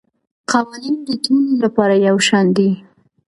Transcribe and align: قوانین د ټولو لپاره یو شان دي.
قوانین 0.51 0.95
د 1.07 1.09
ټولو 1.23 1.51
لپاره 1.63 1.95
یو 2.07 2.17
شان 2.27 2.45
دي. 2.57 2.69